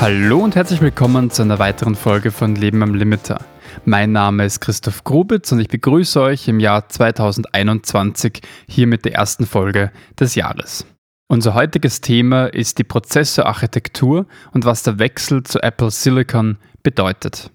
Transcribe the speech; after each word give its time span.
Hallo 0.00 0.38
und 0.38 0.54
herzlich 0.54 0.80
willkommen 0.80 1.30
zu 1.30 1.42
einer 1.42 1.58
weiteren 1.58 1.96
Folge 1.96 2.30
von 2.30 2.54
Leben 2.54 2.82
am 2.82 2.94
Limiter. 2.94 3.44
Mein 3.84 4.12
Name 4.12 4.44
ist 4.44 4.60
Christoph 4.60 5.02
Grubitz 5.04 5.50
und 5.50 5.58
ich 5.58 5.68
begrüße 5.68 6.20
euch 6.20 6.46
im 6.48 6.60
Jahr 6.60 6.88
2021 6.88 8.40
hier 8.68 8.86
mit 8.86 9.04
der 9.04 9.14
ersten 9.14 9.46
Folge 9.46 9.90
des 10.18 10.34
Jahres. 10.34 10.86
Unser 11.28 11.54
heutiges 11.54 12.02
Thema 12.02 12.46
ist 12.46 12.78
die 12.78 12.84
Prozessorarchitektur 12.84 14.26
und 14.52 14.64
was 14.64 14.84
der 14.84 15.00
Wechsel 15.00 15.42
zu 15.42 15.60
Apple 15.60 15.90
Silicon 15.90 16.58
bedeutet. 16.84 17.50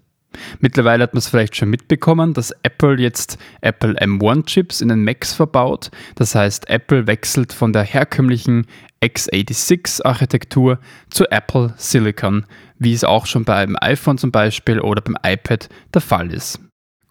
Mittlerweile 0.59 1.03
hat 1.03 1.13
man 1.13 1.19
es 1.19 1.27
vielleicht 1.27 1.55
schon 1.55 1.69
mitbekommen, 1.69 2.33
dass 2.33 2.51
Apple 2.63 2.99
jetzt 2.99 3.37
Apple 3.61 3.93
M1-Chips 3.93 4.81
in 4.81 4.89
den 4.89 5.03
Macs 5.03 5.33
verbaut. 5.33 5.91
Das 6.15 6.35
heißt, 6.35 6.69
Apple 6.69 7.07
wechselt 7.07 7.53
von 7.53 7.73
der 7.73 7.83
herkömmlichen 7.83 8.67
x86-Architektur 9.03 10.79
zu 11.09 11.29
Apple 11.31 11.73
Silicon, 11.77 12.45
wie 12.77 12.93
es 12.93 13.03
auch 13.03 13.25
schon 13.25 13.45
beim 13.45 13.75
iPhone 13.79 14.17
zum 14.17 14.31
Beispiel 14.31 14.79
oder 14.79 15.01
beim 15.01 15.17
iPad 15.23 15.69
der 15.93 16.01
Fall 16.01 16.31
ist. 16.33 16.59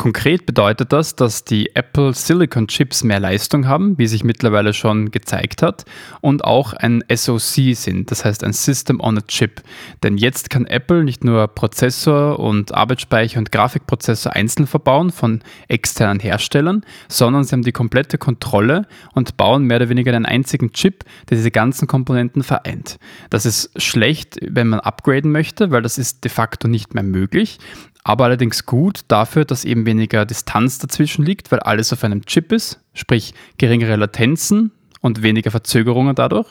Konkret 0.01 0.47
bedeutet 0.47 0.95
das, 0.95 1.15
dass 1.15 1.45
die 1.45 1.77
Apple 1.77 2.15
Silicon 2.15 2.69
Chips 2.69 3.05
mehr 3.05 3.21
Leistung 3.21 3.69
haben, 3.69 3.99
wie 3.99 4.07
sich 4.07 4.25
mittlerweile 4.25 4.73
schon 4.73 5.11
gezeigt 5.11 5.61
hat, 5.61 5.85
und 6.23 6.43
auch 6.43 6.73
ein 6.73 7.05
SoC 7.15 7.77
sind, 7.77 8.11
das 8.11 8.25
heißt 8.25 8.43
ein 8.43 8.55
System 8.55 8.99
on 9.01 9.19
a 9.19 9.21
Chip. 9.21 9.61
Denn 10.03 10.17
jetzt 10.17 10.49
kann 10.49 10.65
Apple 10.65 11.05
nicht 11.05 11.23
nur 11.23 11.47
Prozessor 11.49 12.39
und 12.39 12.73
Arbeitsspeicher 12.73 13.39
und 13.39 13.53
Grafikprozessor 13.53 14.33
einzeln 14.33 14.67
verbauen 14.67 15.11
von 15.11 15.43
externen 15.69 16.19
Herstellern, 16.19 16.83
sondern 17.09 17.45
sie 17.45 17.53
haben 17.53 17.61
die 17.61 17.71
komplette 17.71 18.17
Kontrolle 18.17 18.87
und 19.13 19.37
bauen 19.37 19.65
mehr 19.65 19.77
oder 19.77 19.91
weniger 19.91 20.17
einen 20.17 20.25
einzigen 20.25 20.73
Chip, 20.73 21.05
der 21.29 21.37
diese 21.37 21.51
ganzen 21.51 21.87
Komponenten 21.87 22.43
vereint. 22.43 22.99
Das 23.29 23.45
ist 23.45 23.71
schlecht, 23.79 24.39
wenn 24.41 24.69
man 24.69 24.81
upgraden 24.81 25.31
möchte, 25.31 25.71
weil 25.71 25.83
das 25.83 25.99
ist 25.99 26.25
de 26.25 26.31
facto 26.31 26.69
nicht 26.69 26.95
mehr 26.95 27.05
möglich 27.05 27.59
aber 28.05 28.25
allerdings 28.25 28.67
gut 28.67 29.01
dafür, 29.09 29.45
dass 29.45 29.65
eben 29.65 29.87
weniger 29.87 30.25
Distanz 30.25 30.79
dazwischen 30.79 31.25
liegt, 31.25 31.53
weil 31.53 31.61
alles 31.61 31.93
auf 31.93 32.05
einem 32.05 32.25
Chip 32.25 32.53
ist, 32.53 32.81
sprich 32.95 33.35
geringere 33.59 33.97
Latenzen 33.97 34.73
und 35.01 35.23
weniger 35.23 35.51
Verzögerungen 35.51 36.15
dadurch. 36.15 36.49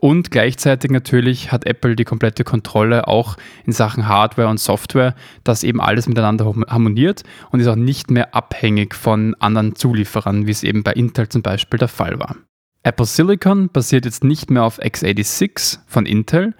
Und 0.00 0.30
gleichzeitig 0.30 0.90
natürlich 0.90 1.52
hat 1.52 1.66
Apple 1.66 1.96
die 1.96 2.04
komplette 2.04 2.44
Kontrolle 2.44 3.08
auch 3.08 3.36
in 3.64 3.72
Sachen 3.72 4.08
Hardware 4.08 4.48
und 4.48 4.60
Software, 4.60 5.14
dass 5.44 5.64
eben 5.64 5.80
alles 5.80 6.06
miteinander 6.06 6.54
harmoniert 6.68 7.22
und 7.50 7.60
ist 7.60 7.66
auch 7.66 7.76
nicht 7.76 8.10
mehr 8.10 8.34
abhängig 8.34 8.94
von 8.94 9.34
anderen 9.40 9.74
Zulieferern, 9.74 10.46
wie 10.46 10.50
es 10.50 10.62
eben 10.62 10.82
bei 10.82 10.92
Intel 10.92 11.28
zum 11.28 11.42
Beispiel 11.42 11.78
der 11.78 11.88
Fall 11.88 12.18
war. 12.18 12.36
Apple 12.84 13.06
Silicon 13.06 13.68
basiert 13.70 14.04
jetzt 14.04 14.22
nicht 14.22 14.50
mehr 14.50 14.64
auf 14.64 14.80
x86 14.80 15.78
von 15.86 16.06
Intel, 16.06 16.54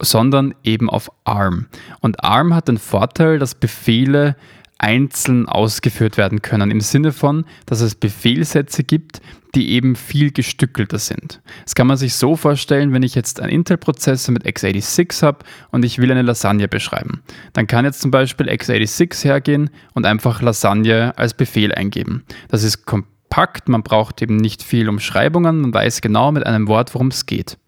sondern 0.00 0.54
eben 0.64 0.88
auf 0.88 1.10
ARM. 1.24 1.66
Und 2.00 2.24
ARM 2.24 2.54
hat 2.54 2.68
den 2.68 2.78
Vorteil, 2.78 3.38
dass 3.38 3.54
Befehle 3.54 4.36
einzeln 4.78 5.46
ausgeführt 5.46 6.16
werden 6.16 6.40
können, 6.40 6.70
im 6.70 6.80
Sinne 6.80 7.12
von, 7.12 7.44
dass 7.66 7.80
es 7.80 7.96
Befehlsätze 7.96 8.84
gibt, 8.84 9.20
die 9.54 9.70
eben 9.70 9.96
viel 9.96 10.30
gestückelter 10.30 10.98
sind. 10.98 11.40
Das 11.64 11.74
kann 11.74 11.88
man 11.88 11.96
sich 11.96 12.14
so 12.14 12.36
vorstellen, 12.36 12.92
wenn 12.92 13.02
ich 13.02 13.14
jetzt 13.14 13.40
einen 13.40 13.50
Intel-Prozessor 13.50 14.32
mit 14.32 14.46
x86 14.46 15.22
habe 15.22 15.38
und 15.70 15.84
ich 15.84 15.98
will 15.98 16.10
eine 16.10 16.22
Lasagne 16.22 16.68
beschreiben. 16.68 17.22
Dann 17.54 17.66
kann 17.66 17.84
jetzt 17.84 18.00
zum 18.00 18.10
Beispiel 18.10 18.48
x86 18.48 19.24
hergehen 19.24 19.70
und 19.94 20.06
einfach 20.06 20.42
Lasagne 20.42 21.12
als 21.16 21.34
Befehl 21.34 21.74
eingeben. 21.74 22.24
Das 22.48 22.62
ist 22.62 22.86
kompakt, 22.86 23.68
man 23.68 23.82
braucht 23.82 24.22
eben 24.22 24.36
nicht 24.36 24.62
viel 24.62 24.88
Umschreibungen, 24.88 25.60
man 25.60 25.74
weiß 25.74 26.02
genau 26.02 26.30
mit 26.30 26.46
einem 26.46 26.68
Wort, 26.68 26.94
worum 26.94 27.08
es 27.08 27.26
geht. 27.26 27.58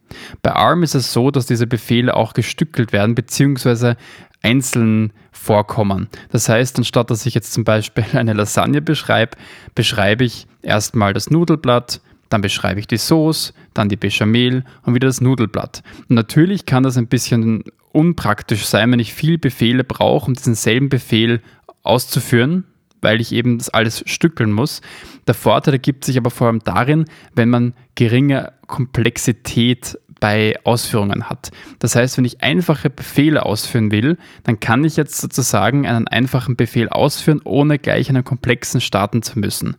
Bei 0.43 0.53
ARM 0.53 0.83
ist 0.83 0.95
es 0.95 1.13
so, 1.13 1.31
dass 1.31 1.47
diese 1.47 1.67
Befehle 1.67 2.15
auch 2.17 2.35
gestückelt 2.35 2.93
werden, 2.93 3.15
beziehungsweise 3.15 3.97
einzeln 4.43 5.13
vorkommen. 5.33 6.09
Das 6.31 6.49
heißt, 6.49 6.79
anstatt 6.79 7.11
dass 7.11 7.27
ich 7.27 7.35
jetzt 7.35 7.53
zum 7.53 7.65
Beispiel 7.65 8.05
eine 8.15 8.33
Lasagne 8.33 8.83
beschreibe, 8.83 9.37
beschreibe 9.75 10.25
ich 10.25 10.47
erstmal 10.63 11.13
das 11.13 11.31
Nudelblatt, 11.31 12.01
dann 12.29 12.41
beschreibe 12.41 12.81
ich 12.81 12.87
die 12.87 12.97
Sauce, 12.97 13.53
dann 13.75 13.89
die 13.89 13.97
Bechamel 13.97 14.65
und 14.83 14.95
wieder 14.95 15.09
das 15.09 15.21
Nudelblatt. 15.21 15.83
Und 16.09 16.15
natürlich 16.15 16.65
kann 16.65 16.85
das 16.85 16.97
ein 16.97 17.09
bisschen 17.09 17.65
unpraktisch 17.93 18.67
sein, 18.67 18.93
wenn 18.93 19.01
ich 19.01 19.15
viele 19.15 19.39
Befehle 19.39 19.83
brauche, 19.83 20.29
um 20.29 20.35
diesen 20.35 20.55
selben 20.55 20.89
Befehl 20.89 21.43
auszuführen, 21.83 22.65
weil 23.03 23.21
ich 23.21 23.33
eben 23.33 23.59
das 23.59 23.69
alles 23.69 24.03
stückeln 24.07 24.53
muss. 24.53 24.81
Der 25.27 25.35
Vorteil 25.35 25.75
ergibt 25.75 26.05
sich 26.05 26.17
aber 26.17 26.31
vor 26.31 26.47
allem 26.47 26.61
darin, 26.61 27.05
wenn 27.35 27.51
man 27.51 27.75
geringe 27.95 28.53
Komplexität 28.67 29.99
bei 30.21 30.55
Ausführungen 30.65 31.29
hat. 31.29 31.51
Das 31.79 31.97
heißt, 31.97 32.19
wenn 32.19 32.27
ich 32.27 32.43
einfache 32.43 32.91
Befehle 32.91 33.45
ausführen 33.45 33.91
will, 33.91 34.19
dann 34.45 34.61
kann 34.61 34.85
ich 34.85 34.97
jetzt 34.97 35.19
sozusagen 35.19 35.87
einen 35.87 36.07
einfachen 36.07 36.57
Befehl 36.57 36.89
ausführen, 36.89 37.41
ohne 37.43 37.79
gleich 37.79 38.09
einen 38.11 38.23
komplexen 38.23 38.81
starten 38.81 39.23
zu 39.23 39.39
müssen. 39.39 39.77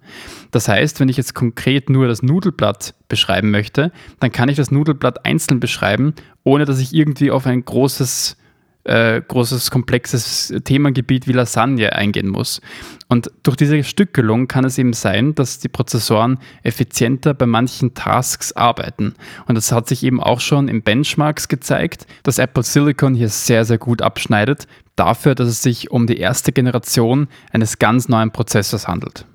Das 0.49 0.67
heißt, 0.67 0.99
wenn 0.99 1.09
ich 1.09 1.17
jetzt 1.17 1.35
konkret 1.35 1.89
nur 1.89 2.07
das 2.07 2.23
Nudelblatt 2.23 2.95
beschreiben 3.07 3.51
möchte, 3.51 3.91
dann 4.19 4.31
kann 4.31 4.49
ich 4.49 4.57
das 4.57 4.71
Nudelblatt 4.71 5.25
einzeln 5.25 5.59
beschreiben, 5.59 6.15
ohne 6.43 6.65
dass 6.65 6.79
ich 6.79 6.93
irgendwie 6.93 7.31
auf 7.31 7.45
ein 7.45 7.63
großes 7.63 8.35
äh, 8.83 9.21
großes, 9.21 9.71
komplexes 9.71 10.53
Themengebiet 10.63 11.27
wie 11.27 11.33
Lasagne 11.33 11.93
eingehen 11.93 12.27
muss. 12.27 12.61
Und 13.07 13.31
durch 13.43 13.57
diese 13.57 13.83
Stückelung 13.83 14.47
kann 14.47 14.63
es 14.63 14.77
eben 14.77 14.93
sein, 14.93 15.35
dass 15.35 15.59
die 15.59 15.69
Prozessoren 15.69 16.39
effizienter 16.63 17.33
bei 17.33 17.45
manchen 17.45 17.93
Tasks 17.93 18.53
arbeiten. 18.53 19.13
Und 19.47 19.55
das 19.55 19.71
hat 19.71 19.87
sich 19.87 20.03
eben 20.03 20.21
auch 20.21 20.39
schon 20.39 20.67
im 20.67 20.81
Benchmarks 20.81 21.47
gezeigt, 21.47 22.05
dass 22.23 22.39
Apple 22.39 22.63
Silicon 22.63 23.13
hier 23.13 23.29
sehr, 23.29 23.65
sehr 23.65 23.77
gut 23.77 24.01
abschneidet, 24.01 24.67
dafür, 24.95 25.35
dass 25.35 25.47
es 25.47 25.61
sich 25.61 25.91
um 25.91 26.07
die 26.07 26.17
erste 26.17 26.51
Generation 26.51 27.27
eines 27.51 27.79
ganz 27.79 28.07
neuen 28.07 28.31
Prozessors 28.31 28.87
handelt. 28.87 29.25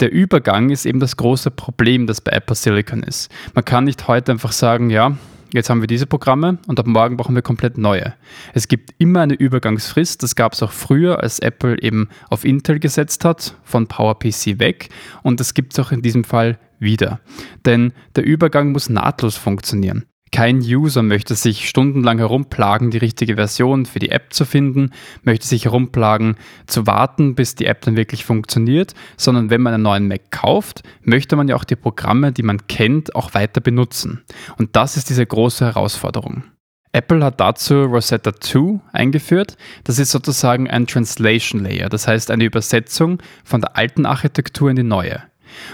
Der 0.00 0.10
Übergang 0.10 0.70
ist 0.70 0.86
eben 0.86 0.98
das 0.98 1.16
große 1.18 1.50
Problem, 1.50 2.06
das 2.06 2.22
bei 2.22 2.32
Apple 2.32 2.56
Silicon 2.56 3.02
ist. 3.02 3.30
Man 3.54 3.64
kann 3.64 3.84
nicht 3.84 4.08
heute 4.08 4.32
einfach 4.32 4.52
sagen, 4.52 4.88
ja, 4.88 5.18
Jetzt 5.52 5.68
haben 5.68 5.80
wir 5.80 5.88
diese 5.88 6.06
Programme 6.06 6.58
und 6.68 6.78
ab 6.78 6.86
morgen 6.86 7.16
brauchen 7.16 7.34
wir 7.34 7.42
komplett 7.42 7.76
neue. 7.76 8.14
Es 8.54 8.68
gibt 8.68 8.94
immer 8.98 9.22
eine 9.22 9.34
Übergangsfrist. 9.34 10.22
Das 10.22 10.36
gab 10.36 10.52
es 10.52 10.62
auch 10.62 10.70
früher, 10.70 11.20
als 11.20 11.40
Apple 11.40 11.80
eben 11.82 12.08
auf 12.28 12.44
Intel 12.44 12.78
gesetzt 12.78 13.24
hat, 13.24 13.56
von 13.64 13.88
PowerPC 13.88 14.60
weg. 14.60 14.90
Und 15.22 15.40
das 15.40 15.54
gibt 15.54 15.72
es 15.72 15.78
auch 15.78 15.90
in 15.90 16.02
diesem 16.02 16.22
Fall 16.22 16.58
wieder. 16.78 17.20
Denn 17.64 17.92
der 18.14 18.24
Übergang 18.24 18.70
muss 18.70 18.88
nahtlos 18.88 19.36
funktionieren. 19.36 20.04
Kein 20.32 20.60
User 20.60 21.02
möchte 21.02 21.34
sich 21.34 21.68
stundenlang 21.68 22.18
herumplagen, 22.18 22.92
die 22.92 22.98
richtige 22.98 23.34
Version 23.34 23.84
für 23.84 23.98
die 23.98 24.10
App 24.10 24.32
zu 24.32 24.44
finden, 24.44 24.92
möchte 25.24 25.46
sich 25.46 25.64
herumplagen, 25.64 26.36
zu 26.66 26.86
warten, 26.86 27.34
bis 27.34 27.56
die 27.56 27.66
App 27.66 27.80
dann 27.80 27.96
wirklich 27.96 28.24
funktioniert, 28.24 28.94
sondern 29.16 29.50
wenn 29.50 29.60
man 29.60 29.74
einen 29.74 29.82
neuen 29.82 30.06
Mac 30.06 30.30
kauft, 30.30 30.82
möchte 31.02 31.34
man 31.34 31.48
ja 31.48 31.56
auch 31.56 31.64
die 31.64 31.74
Programme, 31.74 32.30
die 32.32 32.44
man 32.44 32.68
kennt, 32.68 33.16
auch 33.16 33.34
weiter 33.34 33.60
benutzen. 33.60 34.22
Und 34.56 34.76
das 34.76 34.96
ist 34.96 35.10
diese 35.10 35.26
große 35.26 35.64
Herausforderung. 35.64 36.44
Apple 36.92 37.24
hat 37.24 37.40
dazu 37.40 37.84
Rosetta 37.84 38.32
2 38.34 38.80
eingeführt. 38.92 39.56
Das 39.84 39.98
ist 39.98 40.10
sozusagen 40.10 40.68
ein 40.68 40.86
Translation 40.86 41.62
Layer, 41.62 41.88
das 41.88 42.06
heißt 42.06 42.30
eine 42.30 42.44
Übersetzung 42.44 43.18
von 43.44 43.60
der 43.60 43.76
alten 43.76 44.06
Architektur 44.06 44.70
in 44.70 44.76
die 44.76 44.82
neue. 44.82 45.22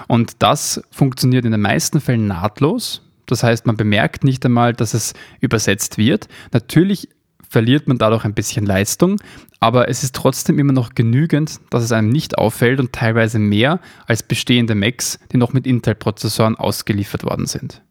Und 0.08 0.42
das 0.42 0.82
funktioniert 0.90 1.44
in 1.44 1.52
den 1.52 1.60
meisten 1.60 2.00
Fällen 2.00 2.26
nahtlos, 2.26 3.05
das 3.26 3.42
heißt, 3.42 3.66
man 3.66 3.76
bemerkt 3.76 4.24
nicht 4.24 4.44
einmal, 4.44 4.72
dass 4.72 4.94
es 4.94 5.14
übersetzt 5.40 5.98
wird. 5.98 6.28
Natürlich 6.52 7.08
verliert 7.48 7.86
man 7.88 7.98
dadurch 7.98 8.24
ein 8.24 8.34
bisschen 8.34 8.66
Leistung, 8.66 9.20
aber 9.60 9.88
es 9.88 10.02
ist 10.02 10.14
trotzdem 10.14 10.58
immer 10.58 10.72
noch 10.72 10.94
genügend, 10.94 11.60
dass 11.70 11.84
es 11.84 11.92
einem 11.92 12.08
nicht 12.08 12.38
auffällt 12.38 12.80
und 12.80 12.92
teilweise 12.92 13.38
mehr 13.38 13.80
als 14.06 14.22
bestehende 14.22 14.74
Macs, 14.74 15.18
die 15.32 15.36
noch 15.36 15.52
mit 15.52 15.66
Intel-Prozessoren 15.66 16.56
ausgeliefert 16.56 17.24
worden 17.24 17.46
sind. 17.46 17.82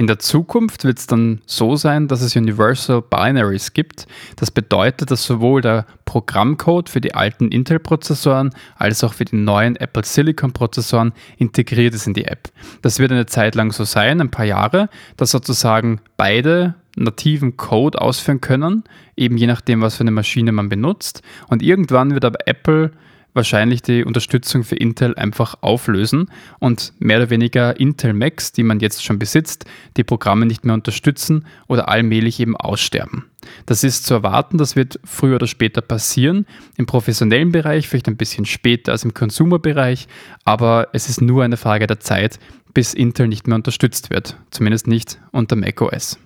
In 0.00 0.06
der 0.06 0.20
Zukunft 0.20 0.84
wird 0.84 1.00
es 1.00 1.08
dann 1.08 1.40
so 1.44 1.74
sein, 1.74 2.06
dass 2.06 2.22
es 2.22 2.36
Universal 2.36 3.02
Binaries 3.02 3.72
gibt. 3.72 4.06
Das 4.36 4.52
bedeutet, 4.52 5.10
dass 5.10 5.24
sowohl 5.24 5.60
der 5.60 5.86
Programmcode 6.04 6.88
für 6.88 7.00
die 7.00 7.16
alten 7.16 7.48
Intel-Prozessoren 7.48 8.54
als 8.76 9.02
auch 9.02 9.12
für 9.12 9.24
die 9.24 9.34
neuen 9.34 9.74
Apple 9.74 10.04
Silicon-Prozessoren 10.04 11.12
integriert 11.36 11.94
ist 11.94 12.06
in 12.06 12.14
die 12.14 12.26
App. 12.26 12.48
Das 12.80 13.00
wird 13.00 13.10
eine 13.10 13.26
Zeit 13.26 13.56
lang 13.56 13.72
so 13.72 13.82
sein, 13.82 14.20
ein 14.20 14.30
paar 14.30 14.44
Jahre, 14.44 14.88
dass 15.16 15.32
sozusagen 15.32 16.00
beide 16.16 16.76
nativen 16.94 17.56
Code 17.56 18.00
ausführen 18.00 18.40
können, 18.40 18.84
eben 19.16 19.36
je 19.36 19.48
nachdem, 19.48 19.80
was 19.80 19.96
für 19.96 20.02
eine 20.02 20.12
Maschine 20.12 20.52
man 20.52 20.68
benutzt. 20.68 21.22
Und 21.48 21.60
irgendwann 21.60 22.14
wird 22.14 22.24
aber 22.24 22.46
Apple 22.46 22.92
wahrscheinlich 23.38 23.80
die 23.80 24.04
Unterstützung 24.04 24.64
für 24.64 24.76
Intel 24.76 25.14
einfach 25.14 25.54
auflösen 25.62 26.30
und 26.58 26.92
mehr 26.98 27.16
oder 27.16 27.30
weniger 27.30 27.80
Intel 27.80 28.12
Macs, 28.12 28.52
die 28.52 28.62
man 28.62 28.80
jetzt 28.80 29.02
schon 29.02 29.18
besitzt, 29.18 29.64
die 29.96 30.04
Programme 30.04 30.44
nicht 30.44 30.66
mehr 30.66 30.74
unterstützen 30.74 31.46
oder 31.68 31.88
allmählich 31.88 32.38
eben 32.40 32.54
aussterben. 32.56 33.24
Das 33.64 33.84
ist 33.84 34.04
zu 34.04 34.12
erwarten, 34.12 34.58
das 34.58 34.76
wird 34.76 35.00
früher 35.04 35.36
oder 35.36 35.46
später 35.46 35.80
passieren. 35.80 36.44
Im 36.76 36.84
professionellen 36.84 37.52
Bereich 37.52 37.88
vielleicht 37.88 38.08
ein 38.08 38.18
bisschen 38.18 38.44
später 38.44 38.92
als 38.92 39.04
im 39.04 39.14
Consumer-Bereich, 39.14 40.08
aber 40.44 40.88
es 40.92 41.08
ist 41.08 41.22
nur 41.22 41.44
eine 41.44 41.56
Frage 41.56 41.86
der 41.86 42.00
Zeit, 42.00 42.38
bis 42.74 42.92
Intel 42.92 43.28
nicht 43.28 43.46
mehr 43.46 43.56
unterstützt 43.56 44.10
wird, 44.10 44.36
zumindest 44.50 44.86
nicht 44.86 45.18
unter 45.32 45.56
macOS. 45.56 46.18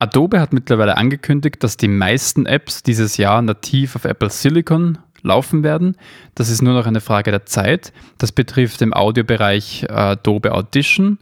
Adobe 0.00 0.40
hat 0.40 0.54
mittlerweile 0.54 0.96
angekündigt, 0.96 1.62
dass 1.62 1.76
die 1.76 1.88
meisten 1.88 2.46
Apps 2.46 2.82
dieses 2.82 3.18
Jahr 3.18 3.42
nativ 3.42 3.96
auf 3.96 4.06
Apple 4.06 4.30
Silicon 4.30 4.98
laufen 5.22 5.62
werden. 5.62 5.96
Das 6.34 6.50
ist 6.50 6.62
nur 6.62 6.74
noch 6.74 6.86
eine 6.86 7.00
Frage 7.00 7.30
der 7.30 7.46
Zeit. 7.46 7.92
Das 8.18 8.32
betrifft 8.32 8.82
im 8.82 8.92
Audiobereich 8.92 9.84
äh, 9.84 9.92
Adobe 9.92 10.52
Audition. 10.52 11.18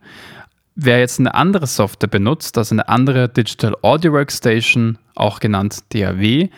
Wer 0.75 1.01
jetzt 1.01 1.19
eine 1.19 1.35
andere 1.35 1.67
Software 1.67 2.09
benutzt, 2.09 2.57
also 2.57 2.75
eine 2.75 2.89
andere 2.89 3.29
Digital 3.29 3.77
Audio 3.83 4.13
Workstation, 4.13 4.99
auch 5.17 5.41
genannt 5.41 5.81
DAW, 5.93 6.49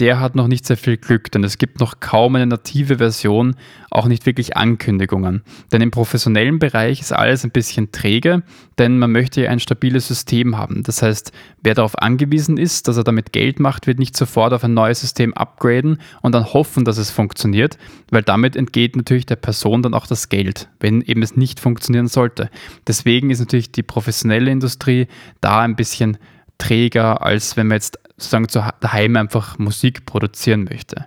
der 0.00 0.18
hat 0.18 0.34
noch 0.34 0.48
nicht 0.48 0.66
sehr 0.66 0.78
viel 0.78 0.96
Glück, 0.96 1.30
denn 1.30 1.44
es 1.44 1.58
gibt 1.58 1.78
noch 1.78 2.00
kaum 2.00 2.34
eine 2.34 2.46
native 2.46 2.96
Version, 2.96 3.54
auch 3.90 4.06
nicht 4.06 4.24
wirklich 4.24 4.56
Ankündigungen. 4.56 5.42
Denn 5.72 5.82
im 5.82 5.90
professionellen 5.90 6.58
Bereich 6.58 7.00
ist 7.00 7.12
alles 7.12 7.44
ein 7.44 7.50
bisschen 7.50 7.92
träge, 7.92 8.42
denn 8.78 8.98
man 8.98 9.12
möchte 9.12 9.42
ja 9.42 9.50
ein 9.50 9.60
stabiles 9.60 10.08
System 10.08 10.56
haben. 10.56 10.82
Das 10.84 11.02
heißt, 11.02 11.32
wer 11.62 11.74
darauf 11.74 11.98
angewiesen 11.98 12.56
ist, 12.56 12.88
dass 12.88 12.96
er 12.96 13.04
damit 13.04 13.32
Geld 13.32 13.60
macht, 13.60 13.86
wird 13.86 13.98
nicht 13.98 14.16
sofort 14.16 14.54
auf 14.54 14.64
ein 14.64 14.72
neues 14.72 15.00
System 15.00 15.34
upgraden 15.34 15.98
und 16.22 16.34
dann 16.34 16.46
hoffen, 16.46 16.86
dass 16.86 16.96
es 16.96 17.10
funktioniert, 17.10 17.76
weil 18.10 18.22
damit 18.22 18.56
entgeht 18.56 18.96
natürlich 18.96 19.26
der 19.26 19.36
Person 19.36 19.82
dann 19.82 19.92
auch 19.92 20.06
das 20.06 20.30
Geld, 20.30 20.70
wenn 20.80 21.02
eben 21.02 21.22
es 21.22 21.36
nicht 21.36 21.60
funktionieren 21.60 22.08
sollte. 22.08 22.48
Deswegen 22.86 23.28
ist 23.28 23.40
natürlich 23.40 23.70
die 23.70 23.82
professionelle 23.82 24.50
Industrie 24.50 25.08
da 25.42 25.60
ein 25.60 25.76
bisschen 25.76 26.16
träger, 26.56 27.22
als 27.22 27.56
wenn 27.56 27.66
man 27.66 27.76
jetzt 27.76 27.98
sozusagen 28.20 28.48
zu 28.48 28.62
daheim 28.80 29.16
einfach 29.16 29.58
Musik 29.58 30.06
produzieren 30.06 30.64
möchte. 30.64 31.06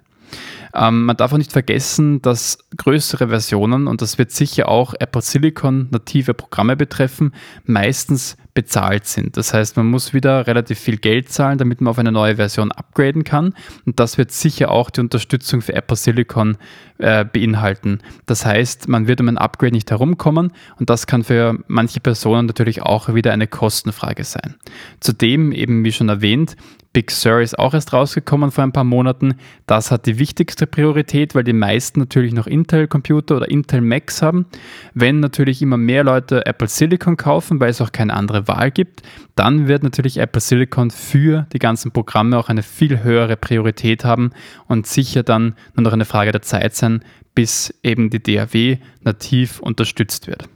Ähm, 0.75 1.05
man 1.05 1.15
darf 1.17 1.31
auch 1.33 1.37
nicht 1.37 1.51
vergessen, 1.51 2.21
dass 2.21 2.57
größere 2.77 3.27
Versionen, 3.27 3.87
und 3.87 4.01
das 4.01 4.17
wird 4.17 4.31
sicher 4.31 4.69
auch 4.69 4.95
Apple 4.99 5.21
Silicon 5.21 5.87
native 5.91 6.33
Programme 6.33 6.75
betreffen, 6.75 7.31
meistens 7.65 8.37
bezahlt 8.55 9.05
sind. 9.05 9.37
Das 9.37 9.53
heißt, 9.53 9.77
man 9.77 9.87
muss 9.87 10.13
wieder 10.13 10.47
relativ 10.47 10.79
viel 10.79 10.97
Geld 10.97 11.29
zahlen, 11.29 11.57
damit 11.57 11.81
man 11.81 11.91
auf 11.91 11.99
eine 11.99 12.11
neue 12.11 12.35
Version 12.35 12.71
upgraden 12.71 13.23
kann. 13.23 13.53
Und 13.85 13.99
das 13.99 14.17
wird 14.17 14.31
sicher 14.31 14.71
auch 14.71 14.89
die 14.89 15.01
Unterstützung 15.01 15.61
für 15.61 15.73
Apple 15.73 15.97
Silicon 15.97 16.57
äh, 16.97 17.25
beinhalten. 17.25 17.99
Das 18.25 18.45
heißt, 18.45 18.87
man 18.87 19.07
wird 19.07 19.21
um 19.21 19.27
ein 19.27 19.37
Upgrade 19.37 19.73
nicht 19.73 19.91
herumkommen 19.91 20.53
und 20.79 20.89
das 20.89 21.07
kann 21.07 21.23
für 21.23 21.57
manche 21.67 21.99
Personen 21.99 22.47
natürlich 22.47 22.81
auch 22.81 23.13
wieder 23.13 23.31
eine 23.31 23.47
Kostenfrage 23.47 24.23
sein. 24.23 24.55
Zudem, 24.99 25.51
eben 25.51 25.83
wie 25.83 25.91
schon 25.91 26.09
erwähnt, 26.09 26.55
Big 26.93 27.09
Sur 27.09 27.41
ist 27.41 27.57
auch 27.57 27.73
erst 27.73 27.91
rausgekommen 27.91 28.51
vor 28.51 28.63
ein 28.63 28.71
paar 28.71 28.83
Monaten. 28.83 29.33
Das 29.65 29.89
hat 29.89 30.05
die 30.05 30.19
wichtigste 30.19 30.67
Priorität, 30.67 31.33
weil 31.33 31.43
die 31.43 31.51
meisten 31.51 31.99
natürlich 31.99 32.33
noch 32.33 32.45
Intel-Computer 32.45 33.37
oder 33.37 33.49
Intel 33.49 33.81
Macs 33.81 34.21
haben. 34.21 34.45
Wenn 34.93 35.19
natürlich 35.19 35.63
immer 35.63 35.77
mehr 35.77 36.03
Leute 36.03 36.45
Apple 36.45 36.67
Silicon 36.67 37.17
kaufen, 37.17 37.59
weil 37.59 37.71
es 37.71 37.81
auch 37.81 37.91
keine 37.91 38.13
andere 38.13 38.47
Wahl 38.47 38.69
gibt, 38.69 39.01
dann 39.33 39.67
wird 39.67 39.81
natürlich 39.81 40.17
Apple 40.17 40.39
Silicon 40.39 40.91
für 40.91 41.47
die 41.51 41.59
ganzen 41.59 41.91
Programme 41.91 42.37
auch 42.37 42.49
eine 42.49 42.61
viel 42.61 43.03
höhere 43.03 43.37
Priorität 43.37 44.05
haben 44.05 44.29
und 44.67 44.85
sicher 44.85 45.23
dann 45.23 45.55
nur 45.75 45.85
noch 45.85 45.93
eine 45.93 46.05
Frage 46.05 46.31
der 46.31 46.43
Zeit 46.43 46.75
sein, 46.75 47.03
bis 47.33 47.73
eben 47.81 48.11
die 48.11 48.21
DAW 48.21 48.77
nativ 49.01 49.59
unterstützt 49.59 50.27
wird. 50.27 50.47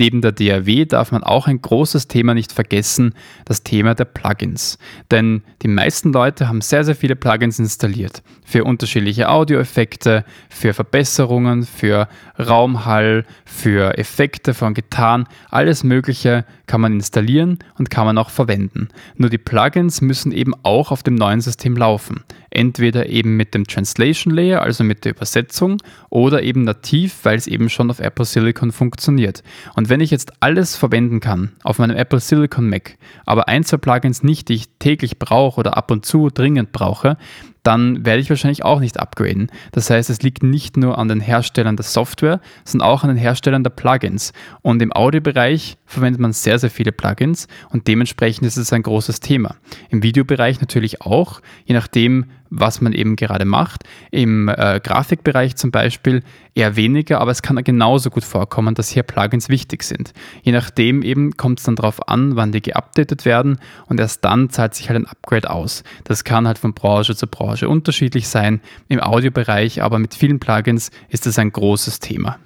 Neben 0.00 0.22
der 0.22 0.32
DAW 0.32 0.86
darf 0.86 1.12
man 1.12 1.22
auch 1.22 1.46
ein 1.46 1.60
großes 1.60 2.08
Thema 2.08 2.32
nicht 2.32 2.54
vergessen, 2.54 3.12
das 3.44 3.64
Thema 3.64 3.94
der 3.94 4.06
Plugins. 4.06 4.78
Denn 5.10 5.42
die 5.60 5.68
meisten 5.68 6.10
Leute 6.10 6.48
haben 6.48 6.62
sehr, 6.62 6.84
sehr 6.84 6.94
viele 6.94 7.16
Plugins 7.16 7.58
installiert. 7.58 8.22
Für 8.42 8.64
unterschiedliche 8.64 9.28
Audioeffekte, 9.28 10.24
für 10.48 10.72
Verbesserungen, 10.72 11.64
für 11.64 12.08
Raumhall, 12.38 13.26
für 13.44 13.98
Effekte 13.98 14.54
von 14.54 14.72
Gitarren, 14.72 15.26
alles 15.50 15.84
Mögliche 15.84 16.46
kann 16.66 16.80
man 16.80 16.94
installieren 16.94 17.58
und 17.76 17.90
kann 17.90 18.06
man 18.06 18.16
auch 18.16 18.30
verwenden. 18.30 18.88
Nur 19.16 19.28
die 19.28 19.36
Plugins 19.36 20.00
müssen 20.00 20.32
eben 20.32 20.54
auch 20.62 20.92
auf 20.92 21.02
dem 21.02 21.14
neuen 21.14 21.42
System 21.42 21.76
laufen. 21.76 22.24
Entweder 22.50 23.08
eben 23.08 23.36
mit 23.36 23.54
dem 23.54 23.66
Translation 23.66 24.34
Layer, 24.34 24.62
also 24.62 24.84
mit 24.84 25.04
der 25.04 25.12
Übersetzung, 25.12 25.78
oder 26.08 26.42
eben 26.42 26.64
nativ, 26.64 27.18
weil 27.22 27.36
es 27.36 27.46
eben 27.46 27.68
schon 27.68 27.90
auf 27.90 28.00
Apple 28.00 28.24
Silicon 28.24 28.72
funktioniert. 28.72 29.42
Und 29.74 29.88
wenn 29.88 30.00
ich 30.00 30.10
jetzt 30.10 30.32
alles 30.40 30.76
verwenden 30.76 31.20
kann 31.20 31.52
auf 31.62 31.78
meinem 31.78 31.96
Apple 31.96 32.20
Silicon 32.20 32.68
Mac, 32.68 32.96
aber 33.26 33.48
ein, 33.48 33.64
zwei 33.64 33.76
Plugins 33.76 34.22
nicht, 34.22 34.48
die 34.48 34.54
ich 34.54 34.68
täglich 34.78 35.18
brauche 35.18 35.60
oder 35.60 35.76
ab 35.76 35.90
und 35.90 36.04
zu 36.04 36.28
dringend 36.28 36.72
brauche, 36.72 37.16
dann 37.62 38.04
werde 38.06 38.20
ich 38.20 38.30
wahrscheinlich 38.30 38.64
auch 38.64 38.80
nicht 38.80 38.98
upgraden. 38.98 39.50
Das 39.72 39.90
heißt, 39.90 40.10
es 40.10 40.22
liegt 40.22 40.42
nicht 40.42 40.76
nur 40.76 40.98
an 40.98 41.08
den 41.08 41.20
Herstellern 41.20 41.76
der 41.76 41.84
Software, 41.84 42.40
sondern 42.64 42.88
auch 42.88 43.02
an 43.02 43.10
den 43.10 43.18
Herstellern 43.18 43.62
der 43.62 43.70
Plugins. 43.70 44.32
Und 44.62 44.80
im 44.82 44.92
Audiobereich 44.92 45.76
verwendet 45.84 46.20
man 46.20 46.32
sehr, 46.32 46.58
sehr 46.58 46.70
viele 46.70 46.92
Plugins 46.92 47.48
und 47.70 47.86
dementsprechend 47.86 48.46
ist 48.46 48.56
es 48.56 48.72
ein 48.72 48.82
großes 48.82 49.20
Thema. 49.20 49.56
Im 49.90 50.02
Videobereich 50.02 50.60
natürlich 50.60 51.02
auch, 51.02 51.40
je 51.64 51.74
nachdem, 51.74 52.26
was 52.50 52.80
man 52.80 52.92
eben 52.92 53.16
gerade 53.16 53.44
macht. 53.44 53.84
Im 54.10 54.48
äh, 54.48 54.80
Grafikbereich 54.82 55.56
zum 55.56 55.70
Beispiel 55.70 56.22
eher 56.54 56.76
weniger, 56.76 57.20
aber 57.20 57.30
es 57.30 57.42
kann 57.42 57.62
genauso 57.62 58.10
gut 58.10 58.24
vorkommen, 58.24 58.74
dass 58.74 58.90
hier 58.90 59.04
Plugins 59.04 59.48
wichtig 59.48 59.84
sind. 59.84 60.12
Je 60.42 60.52
nachdem 60.52 61.02
eben 61.02 61.36
kommt 61.36 61.60
es 61.60 61.64
dann 61.64 61.76
darauf 61.76 62.08
an, 62.08 62.36
wann 62.36 62.52
die 62.52 62.60
geupdatet 62.60 63.24
werden 63.24 63.58
und 63.86 64.00
erst 64.00 64.24
dann 64.24 64.50
zahlt 64.50 64.74
sich 64.74 64.88
halt 64.88 65.00
ein 65.00 65.06
Upgrade 65.06 65.48
aus. 65.48 65.84
Das 66.04 66.24
kann 66.24 66.46
halt 66.46 66.58
von 66.58 66.74
Branche 66.74 67.14
zu 67.14 67.26
Branche 67.26 67.68
unterschiedlich 67.68 68.28
sein. 68.28 68.60
Im 68.88 69.00
Audiobereich 69.00 69.82
aber 69.82 69.98
mit 69.98 70.14
vielen 70.14 70.40
Plugins 70.40 70.90
ist 71.08 71.26
das 71.26 71.38
ein 71.38 71.52
großes 71.52 72.00
Thema. 72.00 72.38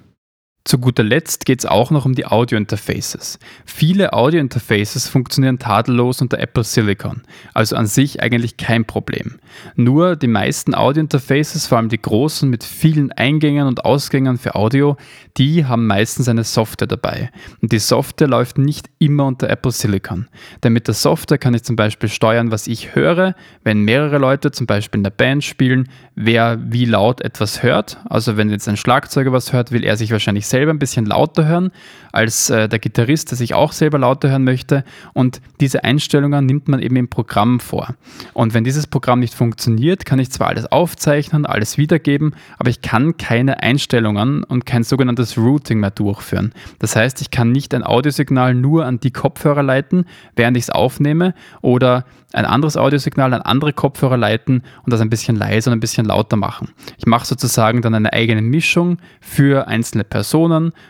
Zu 0.65 0.79
guter 0.79 1.03
Letzt 1.03 1.45
geht 1.45 1.59
es 1.59 1.67
auch 1.67 1.91
noch 1.91 2.05
um 2.05 2.15
die 2.15 2.25
Audio-Interfaces. 2.25 3.37
Viele 3.65 4.13
Audio-Interfaces 4.13 5.07
funktionieren 5.07 5.59
tadellos 5.59 6.23
unter 6.23 6.39
Apple 6.39 6.63
Silicon, 6.63 7.21
also 7.53 7.75
an 7.75 7.85
sich 7.85 8.23
eigentlich 8.23 8.57
kein 8.57 8.83
Problem. 8.83 9.35
Nur 9.75 10.15
die 10.15 10.25
meisten 10.25 10.73
Audio-Interfaces, 10.73 11.67
vor 11.67 11.77
allem 11.77 11.89
die 11.89 12.01
großen 12.01 12.49
mit 12.49 12.63
vielen 12.63 13.11
Eingängen 13.11 13.67
und 13.67 13.85
Ausgängen 13.85 14.39
für 14.39 14.55
Audio, 14.55 14.97
die 15.37 15.65
haben 15.65 15.85
meistens 15.85 16.27
eine 16.27 16.43
Software 16.43 16.87
dabei. 16.87 17.29
Und 17.61 17.71
die 17.71 17.77
Software 17.77 18.27
läuft 18.27 18.57
nicht 18.57 18.89
immer 18.97 19.25
unter 19.25 19.47
Apple 19.51 19.71
Silicon. 19.71 20.29
Denn 20.63 20.73
mit 20.73 20.87
der 20.87 20.95
Software 20.95 21.37
kann 21.37 21.53
ich 21.53 21.61
zum 21.61 21.75
Beispiel 21.75 22.09
steuern, 22.09 22.49
was 22.49 22.65
ich 22.65 22.95
höre, 22.95 23.35
wenn 23.63 23.81
mehrere 23.81 24.17
Leute 24.17 24.49
zum 24.49 24.65
Beispiel 24.65 24.97
in 24.97 25.03
der 25.03 25.11
Band 25.11 25.43
spielen, 25.43 25.89
wer 26.15 26.57
wie 26.59 26.85
laut 26.85 27.21
etwas 27.21 27.61
hört. 27.61 27.99
Also 28.05 28.35
wenn 28.35 28.49
jetzt 28.49 28.67
ein 28.67 28.77
Schlagzeuger 28.77 29.31
was 29.31 29.53
hört, 29.53 29.71
will 29.71 29.83
er 29.83 29.95
sich 29.95 30.11
wahrscheinlich 30.11 30.47
selber 30.55 30.71
ein 30.71 30.79
bisschen 30.79 31.05
lauter 31.05 31.45
hören 31.45 31.71
als 32.13 32.49
äh, 32.49 32.69
der 32.69 32.79
Gitarrist, 32.79 33.31
der 33.31 33.37
sich 33.37 33.53
auch 33.53 33.73
selber 33.73 33.99
lauter 33.99 34.29
hören 34.29 34.45
möchte. 34.45 34.85
Und 35.13 35.41
diese 35.59 35.83
Einstellungen 35.83 36.45
nimmt 36.45 36.69
man 36.69 36.79
eben 36.79 36.95
im 36.95 37.09
Programm 37.09 37.59
vor. 37.59 37.95
Und 38.33 38.53
wenn 38.53 38.63
dieses 38.63 38.87
Programm 38.87 39.19
nicht 39.19 39.33
funktioniert, 39.33 40.05
kann 40.05 40.17
ich 40.17 40.31
zwar 40.31 40.47
alles 40.47 40.71
aufzeichnen, 40.71 41.45
alles 41.45 41.77
wiedergeben, 41.77 42.33
aber 42.57 42.69
ich 42.69 42.81
kann 42.81 43.17
keine 43.17 43.61
Einstellungen 43.61 44.45
und 44.45 44.65
kein 44.65 44.83
sogenanntes 44.83 45.37
Routing 45.37 45.81
mehr 45.81 45.91
durchführen. 45.91 46.53
Das 46.79 46.95
heißt, 46.95 47.19
ich 47.19 47.31
kann 47.31 47.51
nicht 47.51 47.73
ein 47.73 47.83
Audiosignal 47.83 48.55
nur 48.55 48.85
an 48.85 49.01
die 49.01 49.11
Kopfhörer 49.11 49.61
leiten, 49.61 50.05
während 50.37 50.55
ich 50.55 50.63
es 50.63 50.69
aufnehme 50.69 51.33
oder 51.61 52.05
ein 52.31 52.45
anderes 52.45 52.77
Audiosignal 52.77 53.33
an 53.33 53.41
andere 53.41 53.73
Kopfhörer 53.73 54.17
leiten 54.17 54.63
und 54.83 54.93
das 54.93 55.01
ein 55.01 55.09
bisschen 55.09 55.35
leiser 55.35 55.71
und 55.71 55.77
ein 55.77 55.79
bisschen 55.79 56.05
lauter 56.05 56.37
machen. 56.37 56.69
Ich 56.97 57.05
mache 57.05 57.25
sozusagen 57.25 57.81
dann 57.81 57.95
eine 57.95 58.13
eigene 58.13 58.41
Mischung 58.41 58.97
für 59.21 59.67
einzelne 59.67 60.03
Personen 60.03 60.44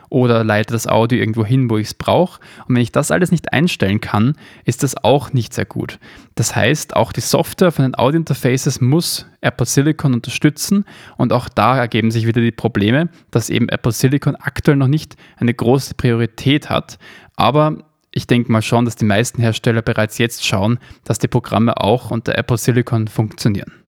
oder 0.10 0.44
leite 0.44 0.74
das 0.74 0.88
Audio 0.88 1.20
irgendwo 1.20 1.46
hin, 1.46 1.70
wo 1.70 1.78
ich 1.78 1.88
es 1.88 1.94
brauche. 1.94 2.40
Und 2.68 2.76
wenn 2.76 2.82
ich 2.82 2.92
das 2.92 3.12
alles 3.12 3.32
nicht 3.32 3.54
einstellen 3.54 4.02
kann, 4.02 4.36
ist 4.64 4.84
das 4.84 4.96
auch 5.04 5.34
nicht 5.34 5.54
sehr 5.54 5.66
gut. 5.66 6.00
Das 6.36 6.56
heißt, 6.56 6.96
auch 6.96 7.12
die 7.12 7.22
Software 7.22 7.72
von 7.72 7.84
den 7.84 7.98
Audio-Interfaces 7.98 8.82
muss 8.82 9.26
Apple 9.42 9.66
Silicon 9.66 10.14
unterstützen 10.14 10.86
und 11.18 11.32
auch 11.32 11.50
da 11.50 11.78
ergeben 11.78 12.12
sich 12.12 12.28
wieder 12.28 12.42
die 12.42 12.52
Probleme, 12.52 13.10
dass 13.32 13.50
eben 13.50 13.70
Apple 13.70 13.92
Silicon 13.92 14.36
aktuell 14.36 14.78
noch 14.78 14.88
nicht 14.88 15.16
eine 15.38 15.54
große 15.54 15.94
Priorität 15.96 16.70
hat. 16.70 16.98
Aber 17.36 17.78
ich 18.12 18.28
denke 18.28 18.52
mal 18.52 18.62
schon, 18.62 18.86
dass 18.86 18.96
die 18.96 19.06
meisten 19.06 19.42
Hersteller 19.42 19.82
bereits 19.82 20.18
jetzt 20.18 20.46
schauen, 20.46 20.80
dass 21.04 21.20
die 21.20 21.28
Programme 21.28 21.78
auch 21.78 22.12
unter 22.12 22.38
Apple 22.38 22.58
Silicon 22.58 23.08
funktionieren. 23.08 23.85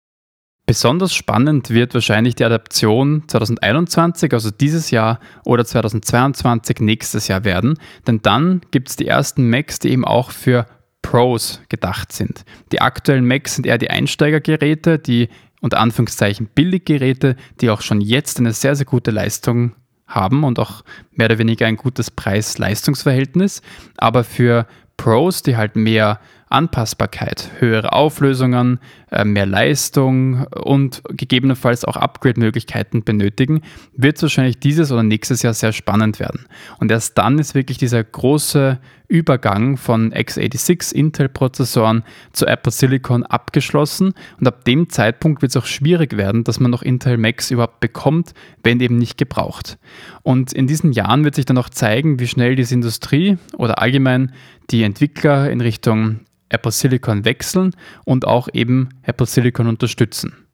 Besonders 0.70 1.16
spannend 1.16 1.70
wird 1.70 1.94
wahrscheinlich 1.94 2.36
die 2.36 2.44
Adaption 2.44 3.24
2021, 3.28 4.34
also 4.34 4.52
dieses 4.52 4.92
Jahr, 4.92 5.22
oder 5.46 5.64
2022 5.64 6.82
nächstes 6.82 7.30
Jahr 7.30 7.46
werden, 7.46 7.80
denn 8.06 8.22
dann 8.22 8.60
gibt 8.72 8.90
es 8.90 8.98
die 8.98 9.08
ersten 9.08 9.50
Macs, 9.50 9.80
die 9.80 9.92
eben 9.92 10.04
auch 10.04 10.32
für 10.32 10.66
Pros 11.02 11.62
gedacht 11.70 12.12
sind. 12.12 12.44
Die 12.74 12.82
aktuellen 12.82 13.26
Macs 13.26 13.56
sind 13.56 13.66
eher 13.66 13.78
die 13.78 13.90
Einsteigergeräte, 13.90 15.00
die 15.00 15.30
unter 15.62 15.80
Anführungszeichen 15.80 16.50
Billiggeräte, 16.54 17.38
die 17.62 17.70
auch 17.70 17.80
schon 17.80 18.02
jetzt 18.02 18.38
eine 18.38 18.52
sehr, 18.52 18.76
sehr 18.76 18.86
gute 18.86 19.12
Leistung 19.12 19.72
haben 20.06 20.44
und 20.44 20.60
auch 20.60 20.84
mehr 21.12 21.28
oder 21.28 21.40
weniger 21.40 21.66
ein 21.66 21.78
gutes 21.78 22.12
Preis-Leistungs-Verhältnis. 22.12 23.62
Aber 23.96 24.26
für 24.26 24.68
Pros, 24.98 25.44
die 25.44 25.56
halt 25.56 25.78
mehr 25.78 26.20
Anpassbarkeit, 26.50 27.51
höhere 27.60 27.94
Auflösungen, 27.94 28.80
äh, 29.12 29.25
mehr 29.25 29.46
Leistung 29.46 30.46
und 30.48 31.01
gegebenenfalls 31.10 31.86
auch 31.86 31.98
Upgrade-Möglichkeiten 31.98 33.04
benötigen, 33.04 33.62
wird 33.96 34.22
wahrscheinlich 34.22 34.60
dieses 34.60 34.92
oder 34.92 35.04
nächstes 35.04 35.42
Jahr 35.42 35.54
sehr 35.54 35.74
spannend 35.74 36.20
werden. 36.20 36.46
Und 36.80 36.92
erst 36.92 37.18
dann 37.18 37.39
ist 37.39 37.56
wirklich 37.56 37.77
dieser 37.77 38.04
große 38.04 38.80
Übergang 39.08 39.78
von 39.78 40.12
x86 40.14 40.94
Intel-Prozessoren 40.94 42.04
zu 42.34 42.46
Apple 42.46 42.72
Silicon 42.72 43.24
abgeschlossen 43.24 44.14
und 44.40 44.48
ab 44.48 44.66
dem 44.66 44.90
Zeitpunkt 44.90 45.42
wird 45.42 45.52
es 45.52 45.58
auch 45.58 45.66
schwierig 45.66 46.18
werden, 46.18 46.44
dass 46.44 46.60
man 46.60 46.72
noch 46.72 46.82
Intel 46.82 47.18
Macs 47.18 47.52
überhaupt 47.52 47.80
bekommt, 47.80 48.34
wenn 48.64 48.80
eben 48.80 48.98
nicht 48.98 49.18
gebraucht. 49.18 49.78
Und 50.24 50.54
in 50.54 50.68
diesen 50.68 50.92
Jahren 50.92 51.24
wird 51.24 51.36
sich 51.36 51.46
dann 51.46 51.58
auch 51.58 51.70
zeigen, 51.70 52.20
wie 52.20 52.28
schnell 52.28 52.56
diese 52.56 52.74
Industrie 52.74 53.38
oder 53.58 53.82
allgemein 53.82 54.34
die 54.72 54.84
Entwickler 54.84 55.50
in 55.50 55.62
Richtung 55.62 56.22
Apple 56.50 56.72
Silicon 56.72 57.26
wechseln 57.26 57.76
und 58.06 58.26
auch 58.26 58.50
eben 58.54 58.90
Apple 59.04 59.26
Silicon 59.26 59.68
unterstützen. 59.68 60.47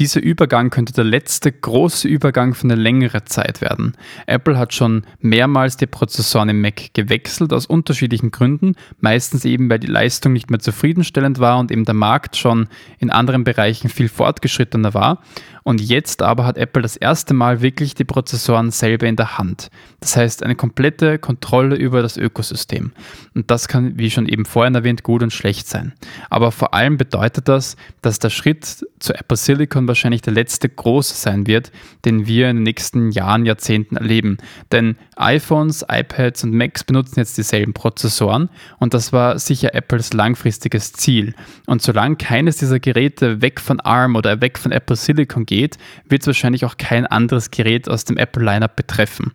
Dieser 0.00 0.22
Übergang 0.22 0.70
könnte 0.70 0.94
der 0.94 1.04
letzte 1.04 1.52
große 1.52 2.08
Übergang 2.08 2.54
für 2.54 2.64
eine 2.64 2.74
längere 2.74 3.26
Zeit 3.26 3.60
werden. 3.60 3.92
Apple 4.26 4.56
hat 4.56 4.72
schon 4.72 5.04
mehrmals 5.20 5.76
die 5.76 5.86
Prozessoren 5.86 6.48
im 6.48 6.62
Mac 6.62 6.94
gewechselt 6.94 7.52
aus 7.52 7.66
unterschiedlichen 7.66 8.30
Gründen, 8.30 8.76
meistens 9.00 9.44
eben 9.44 9.68
weil 9.68 9.78
die 9.78 9.88
Leistung 9.88 10.32
nicht 10.32 10.48
mehr 10.48 10.58
zufriedenstellend 10.58 11.38
war 11.38 11.58
und 11.58 11.70
eben 11.70 11.84
der 11.84 11.94
Markt 11.94 12.38
schon 12.38 12.68
in 12.98 13.10
anderen 13.10 13.44
Bereichen 13.44 13.90
viel 13.90 14.08
fortgeschrittener 14.08 14.94
war. 14.94 15.22
Und 15.62 15.80
jetzt 15.80 16.22
aber 16.22 16.44
hat 16.44 16.56
Apple 16.56 16.82
das 16.82 16.96
erste 16.96 17.34
Mal 17.34 17.60
wirklich 17.62 17.94
die 17.94 18.04
Prozessoren 18.04 18.70
selber 18.70 19.06
in 19.06 19.16
der 19.16 19.38
Hand. 19.38 19.70
Das 20.00 20.16
heißt, 20.16 20.42
eine 20.42 20.54
komplette 20.54 21.18
Kontrolle 21.18 21.76
über 21.76 22.02
das 22.02 22.16
Ökosystem. 22.16 22.92
Und 23.34 23.50
das 23.50 23.68
kann, 23.68 23.98
wie 23.98 24.10
schon 24.10 24.26
eben 24.26 24.44
vorhin 24.44 24.74
erwähnt, 24.74 25.02
gut 25.02 25.22
und 25.22 25.32
schlecht 25.32 25.68
sein. 25.68 25.92
Aber 26.30 26.52
vor 26.52 26.74
allem 26.74 26.96
bedeutet 26.96 27.48
das, 27.48 27.76
dass 28.02 28.18
der 28.18 28.30
Schritt 28.30 28.86
zu 28.98 29.14
Apple 29.14 29.36
Silicon 29.36 29.88
wahrscheinlich 29.88 30.22
der 30.22 30.32
letzte 30.32 30.68
große 30.68 31.14
sein 31.14 31.46
wird, 31.46 31.72
den 32.04 32.26
wir 32.26 32.50
in 32.50 32.56
den 32.56 32.62
nächsten 32.62 33.10
Jahren, 33.10 33.46
Jahrzehnten 33.46 33.96
erleben. 33.96 34.38
Denn 34.72 34.96
iPhones, 35.16 35.84
iPads 35.88 36.44
und 36.44 36.54
Macs 36.54 36.84
benutzen 36.84 37.20
jetzt 37.20 37.38
dieselben 37.38 37.72
Prozessoren 37.72 38.48
und 38.78 38.94
das 38.94 39.12
war 39.12 39.38
sicher 39.38 39.74
Apples 39.74 40.12
langfristiges 40.12 40.92
Ziel. 40.92 41.34
Und 41.66 41.82
solange 41.82 42.16
keines 42.16 42.56
dieser 42.56 42.80
Geräte 42.80 43.42
weg 43.42 43.60
von 43.60 43.80
ARM 43.80 44.16
oder 44.16 44.40
weg 44.40 44.58
von 44.58 44.72
Apple 44.72 44.96
Silicon 44.96 45.46
geht, 45.50 45.78
wird 46.08 46.22
es 46.22 46.28
wahrscheinlich 46.28 46.64
auch 46.64 46.76
kein 46.78 47.06
anderes 47.06 47.50
Gerät 47.50 47.88
aus 47.88 48.04
dem 48.04 48.16
Apple 48.16 48.44
Lineup 48.44 48.76
betreffen. 48.76 49.32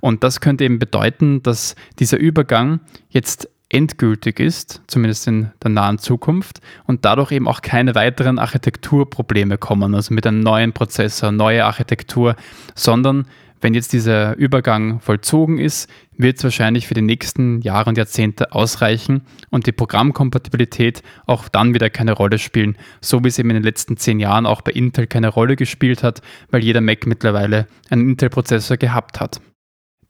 Und 0.00 0.22
das 0.22 0.40
könnte 0.40 0.64
eben 0.64 0.78
bedeuten, 0.78 1.42
dass 1.42 1.74
dieser 1.98 2.18
Übergang 2.18 2.80
jetzt 3.08 3.48
endgültig 3.70 4.40
ist, 4.40 4.82
zumindest 4.86 5.26
in 5.26 5.50
der 5.62 5.70
nahen 5.70 5.98
Zukunft, 5.98 6.60
und 6.86 7.06
dadurch 7.06 7.32
eben 7.32 7.48
auch 7.48 7.62
keine 7.62 7.94
weiteren 7.94 8.38
Architekturprobleme 8.38 9.56
kommen, 9.56 9.94
also 9.94 10.12
mit 10.12 10.26
einem 10.26 10.40
neuen 10.40 10.74
Prozessor, 10.74 11.32
neue 11.32 11.64
Architektur, 11.64 12.36
sondern 12.74 13.26
wenn 13.64 13.72
jetzt 13.72 13.94
dieser 13.94 14.36
Übergang 14.36 15.00
vollzogen 15.00 15.56
ist, 15.56 15.88
wird 16.18 16.36
es 16.36 16.44
wahrscheinlich 16.44 16.86
für 16.86 16.92
die 16.92 17.00
nächsten 17.00 17.62
Jahre 17.62 17.88
und 17.88 17.96
Jahrzehnte 17.96 18.52
ausreichen 18.52 19.22
und 19.48 19.66
die 19.66 19.72
Programmkompatibilität 19.72 21.02
auch 21.26 21.48
dann 21.48 21.72
wieder 21.72 21.88
keine 21.88 22.12
Rolle 22.12 22.38
spielen, 22.38 22.76
so 23.00 23.24
wie 23.24 23.28
es 23.28 23.38
eben 23.38 23.48
in 23.48 23.56
den 23.56 23.62
letzten 23.62 23.96
zehn 23.96 24.20
Jahren 24.20 24.44
auch 24.44 24.60
bei 24.60 24.72
Intel 24.72 25.06
keine 25.06 25.28
Rolle 25.28 25.56
gespielt 25.56 26.02
hat, 26.02 26.20
weil 26.50 26.62
jeder 26.62 26.82
Mac 26.82 27.06
mittlerweile 27.06 27.66
einen 27.88 28.10
Intel-Prozessor 28.10 28.76
gehabt 28.76 29.18
hat. 29.18 29.40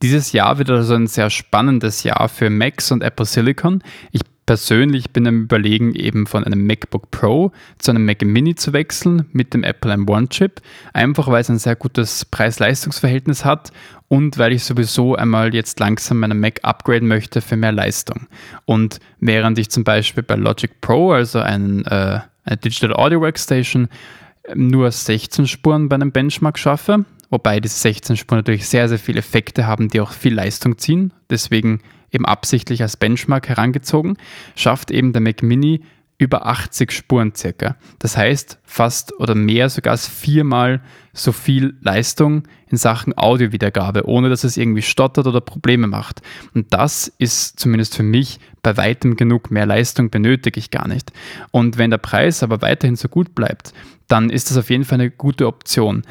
Dieses 0.02 0.32
Jahr 0.32 0.58
wird 0.58 0.70
also 0.70 0.94
ein 0.94 1.06
sehr 1.06 1.30
spannendes 1.30 2.02
Jahr 2.02 2.28
für 2.28 2.50
Macs 2.50 2.90
und 2.90 3.04
Apple 3.04 3.25
Silicon. 3.25 3.84
Ich 4.11 4.23
persönlich 4.46 5.10
bin 5.10 5.26
am 5.26 5.42
Überlegen, 5.42 5.94
eben 5.94 6.26
von 6.26 6.44
einem 6.44 6.66
MacBook 6.66 7.10
Pro 7.10 7.52
zu 7.78 7.90
einem 7.90 8.04
Mac 8.04 8.22
Mini 8.22 8.54
zu 8.54 8.72
wechseln 8.72 9.26
mit 9.32 9.54
dem 9.54 9.64
Apple 9.64 9.92
M1-Chip, 9.92 10.60
einfach 10.92 11.28
weil 11.28 11.40
es 11.40 11.50
ein 11.50 11.58
sehr 11.58 11.76
gutes 11.76 12.24
Preis-Leistungs-Verhältnis 12.26 13.44
hat 13.44 13.72
und 14.08 14.38
weil 14.38 14.52
ich 14.52 14.64
sowieso 14.64 15.16
einmal 15.16 15.54
jetzt 15.54 15.80
langsam 15.80 16.20
meinen 16.20 16.40
Mac 16.40 16.60
upgraden 16.62 17.08
möchte 17.08 17.40
für 17.40 17.56
mehr 17.56 17.72
Leistung. 17.72 18.26
Und 18.64 19.00
während 19.20 19.58
ich 19.58 19.70
zum 19.70 19.84
Beispiel 19.84 20.22
bei 20.22 20.36
Logic 20.36 20.70
Pro, 20.80 21.12
also 21.12 21.40
ein, 21.40 21.84
äh, 21.86 22.20
eine 22.44 22.56
Digital 22.56 22.94
Audio 22.94 23.20
Workstation, 23.20 23.88
nur 24.54 24.90
16 24.90 25.46
Spuren 25.46 25.88
bei 25.88 25.94
einem 25.94 26.12
Benchmark 26.12 26.58
schaffe, 26.58 27.04
wobei 27.30 27.60
diese 27.60 27.76
16 27.76 28.16
Spuren 28.16 28.40
natürlich 28.40 28.68
sehr, 28.68 28.88
sehr 28.88 28.98
viele 28.98 29.20
Effekte 29.20 29.66
haben, 29.66 29.88
die 29.88 30.00
auch 30.00 30.12
viel 30.12 30.34
Leistung 30.34 30.76
ziehen. 30.76 31.12
Deswegen 31.30 31.80
eben 32.14 32.26
absichtlich 32.26 32.83
als 32.83 32.97
Benchmark 32.97 33.49
herangezogen, 33.49 34.16
schafft 34.56 34.90
eben 34.90 35.12
der 35.12 35.23
Mac 35.23 35.42
Mini 35.42 35.83
über 36.16 36.47
80 36.47 36.92
Spuren 36.92 37.35
circa. 37.35 37.76
Das 37.99 38.16
heißt 38.16 38.59
fast 38.62 39.18
oder 39.18 39.35
mehr 39.35 39.68
sogar 39.68 39.92
als 39.92 40.06
viermal 40.06 40.80
so 41.12 41.33
viel 41.33 41.76
Leistung 41.80 42.44
in 42.68 42.76
Sachen 42.76 43.16
Audiowiedergabe, 43.16 44.06
ohne 44.09 44.28
dass 44.28 44.44
es 44.44 44.56
irgendwie 44.56 44.83
stottert 44.83 45.26
oder 45.26 45.40
Probleme 45.40 45.87
macht. 45.87 46.23
Und 46.54 46.73
das 46.73 47.12
ist 47.18 47.59
zumindest 47.59 47.97
für 47.97 48.02
mich 48.04 48.38
bei 48.62 48.76
weitem 48.76 49.16
genug. 49.16 49.50
Mehr 49.50 49.66
Leistung 49.66 50.11
benötige 50.11 50.59
ich 50.59 50.71
gar 50.71 50.88
nicht. 50.88 51.12
Und 51.50 51.78
wenn 51.78 51.90
der 51.90 51.99
Preis 51.99 52.42
aber 52.42 52.62
weiterhin 52.62 52.97
so 52.97 53.09
gut 53.09 53.35
bleibt, 53.35 53.73
dann 54.06 54.30
ist 54.30 54.50
das 54.50 54.56
auf 54.56 54.71
jeden 54.71 54.85
Fall 54.85 55.00
eine 55.00 55.11
gute 55.11 55.47
Option. 55.47 56.02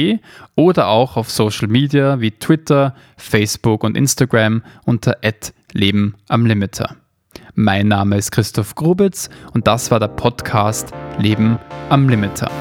oder 0.55 0.89
auch 0.89 1.15
auf 1.15 1.31
Social 1.31 1.69
Media 1.69 2.19
wie 2.19 2.31
Twitter, 2.31 2.93
Facebook 3.15 3.85
und 3.85 3.95
Instagram 3.95 4.63
unter 4.83 5.15
lebenamlimiter. 5.71 6.97
Mein 7.55 7.87
Name 7.87 8.17
ist 8.17 8.31
Christoph 8.31 8.75
Grubitz 8.75 9.29
und 9.53 9.65
das 9.65 9.89
war 9.89 10.01
der 10.01 10.09
Podcast 10.09 10.91
Leben 11.19 11.57
am 11.87 12.09
Limiter. 12.09 12.51